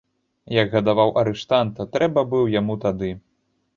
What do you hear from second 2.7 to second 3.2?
тады.